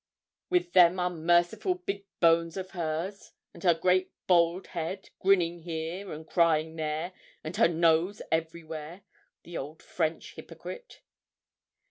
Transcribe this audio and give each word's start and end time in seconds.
with 0.49 0.73
them 0.73 0.97
unmerciful 0.97 1.75
big 1.75 2.05
bones 2.19 2.57
of 2.57 2.71
hers, 2.71 3.33
and 3.53 3.63
her 3.63 3.75
great 3.75 4.11
bald 4.25 4.65
head, 4.65 5.11
grinning 5.19 5.59
here, 5.59 6.11
and 6.11 6.25
crying 6.25 6.75
there, 6.75 7.13
and 7.43 7.57
her 7.57 7.67
nose 7.67 8.19
everywhere. 8.31 9.01
The 9.43 9.59
old 9.59 9.83
French 9.83 10.33
hypocrite!' 10.33 11.01